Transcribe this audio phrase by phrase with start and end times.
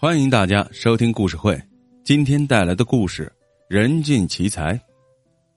[0.00, 1.60] 欢迎大家收听故事会。
[2.02, 3.30] 今天带来的故事：
[3.68, 4.80] 人尽其才。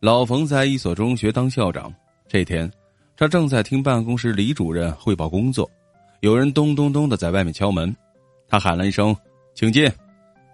[0.02, 1.90] 老冯在一所中学当校长。
[2.28, 2.70] 这天，
[3.16, 5.72] 他正在听办公室李主任汇报工作，
[6.20, 7.96] 有人咚咚咚的在外面敲门。
[8.46, 9.16] 他喊了一声
[9.56, 9.90] ：“请进。”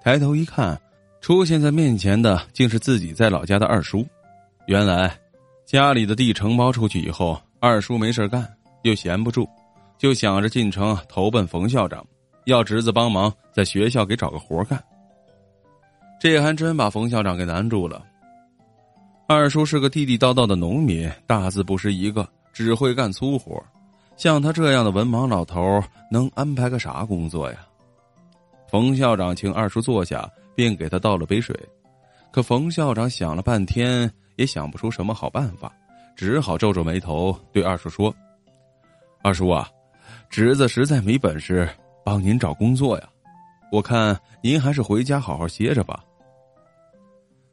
[0.06, 0.80] 抬头一看，
[1.20, 4.06] 出现在面前的竟是自己在老家的二叔。
[4.68, 5.18] 原来，
[5.66, 8.48] 家里的地承包出去以后，二叔没事干，
[8.84, 9.50] 又闲不住，
[9.98, 12.06] 就想着进城投奔冯校长。
[12.50, 14.82] 要侄子帮忙在学校给找个活干，
[16.20, 18.04] 这还真把冯校长给难住了。
[19.28, 23.64] 二叔是个地地道道的农民，大字不识一个，只会干粗活。
[24.18, 25.82] 像他这样的文盲老头，
[26.12, 27.60] 能安排个啥工作呀？
[28.68, 31.56] 冯校长请二叔坐下，并给他倒了杯水。
[32.32, 35.72] 可冯校长想了半天，也想不出什么好办法，
[36.16, 38.14] 只好皱皱眉头对二叔说
[39.24, 39.70] ：“二叔啊，
[40.30, 41.70] 侄子实在没本事。”
[42.10, 43.10] 帮您找工作呀，
[43.72, 46.04] 我看您还是回家好好歇着吧。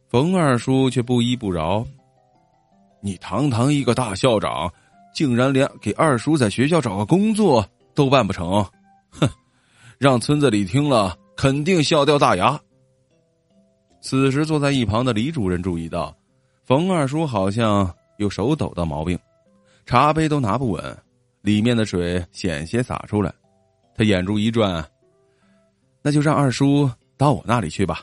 [0.09, 1.87] 冯二叔却不依不饶
[3.03, 4.73] ：“你堂堂一个大校长，
[5.13, 7.63] 竟然连给二叔在学校找个工作
[7.95, 8.65] 都办不成？
[9.11, 9.29] 哼，
[9.99, 12.59] 让村子里听了肯定笑掉大牙。”
[14.01, 16.17] 此时坐在一旁的李主任注意到，
[16.65, 19.19] 冯二叔好像有手抖的毛病，
[19.85, 20.99] 茶杯都拿不稳，
[21.43, 23.31] 里面的水险些洒出来。
[23.97, 24.87] 他眼珠一转，
[26.03, 28.03] 那就让二叔到我那里去吧。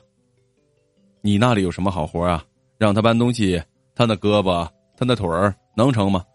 [1.22, 2.44] 你那里有什么好活啊？
[2.78, 3.62] 让他搬东西，
[3.96, 6.26] 他那胳膊，他那腿儿能成吗？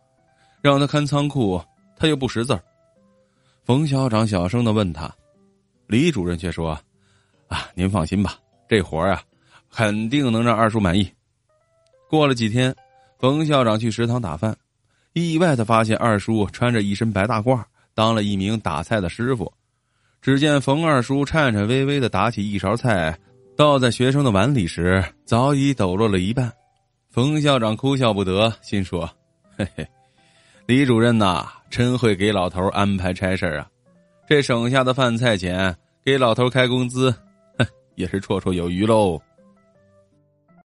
[0.63, 1.61] 让他看仓库，
[1.97, 2.59] 他又不识字。
[3.65, 5.13] 冯校长小声的问他，
[5.89, 6.79] 李主任却说
[7.49, 9.21] ：“啊，您放心吧，这活啊，
[9.71, 11.11] 肯定能让二叔满意。”
[12.09, 12.75] 过了几天，
[13.19, 14.57] 冯校长去食堂打饭，
[15.13, 17.63] 意外的发现二叔穿着一身白大褂。
[17.99, 19.53] 当了一名打菜的师傅，
[20.23, 23.13] 只见冯二叔颤颤巍巍的打起一勺菜，
[23.57, 26.49] 倒在学生的碗里时，早已抖落了一半。
[27.11, 29.11] 冯校长哭笑不得，心说
[29.59, 29.85] ：“嘿嘿，
[30.67, 33.69] 李主任呐，真会给老头安排差事啊！
[34.29, 37.13] 这省下的饭菜钱，给老头开工资，
[37.59, 37.67] 哼，
[37.97, 39.21] 也是绰绰有余喽。”